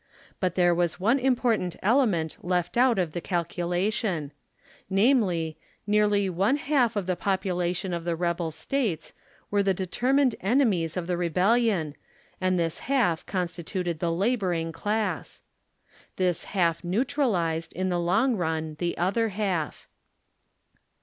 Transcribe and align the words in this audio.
But 0.39 0.55
there 0.55 0.73
was 0.73 0.95
oue 0.99 1.09
important 1.23 1.75
element 1.83 2.37
left 2.41 2.75
out 2.75 2.97
of 2.97 3.11
thp 3.11 3.23
calculation, 3.23 4.31
namely, 4.89 5.57
nearly 5.85 6.27
one 6.27 6.57
half 6.57 6.95
of 6.95 7.05
the 7.05 7.15
pop 7.15 7.43
ulation 7.43 7.95
of 7.95 8.03
the 8.03 8.15
rebel 8.15 8.49
States, 8.49 9.13
were 9.51 9.61
the 9.61 9.75
determined 9.75 10.33
enemies 10.41 10.97
of 10.97 11.05
the 11.05 11.17
rebellion, 11.17 11.95
and 12.41 12.57
this 12.57 12.79
half 12.89 13.27
constituted 13.27 13.99
the 13.99 14.11
laboring 14.11 14.71
class. 14.71 15.43
This 16.15 16.45
half 16.45 16.83
neutralized, 16.83 17.71
in 17.71 17.89
the 17.89 17.99
long 17.99 18.35
run, 18.35 18.77
the 18.79 18.97
other 18.97 19.29
half. 19.29 19.87